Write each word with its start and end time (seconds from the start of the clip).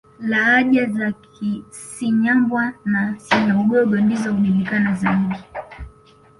Lahaja 0.19 0.85
za 0.97 1.13
Cinyambwa 1.99 2.73
na 2.85 3.13
Cinyaugogo 3.17 3.95
ndizo 3.97 4.33
hujulikana 4.33 4.95
zaidi 4.95 5.37